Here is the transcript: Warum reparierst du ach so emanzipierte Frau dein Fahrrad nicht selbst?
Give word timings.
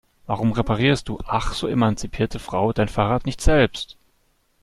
Warum 0.25 0.51
reparierst 0.51 1.09
du 1.09 1.19
ach 1.27 1.53
so 1.53 1.67
emanzipierte 1.67 2.39
Frau 2.39 2.73
dein 2.73 2.87
Fahrrad 2.87 3.27
nicht 3.27 3.39
selbst? 3.39 3.97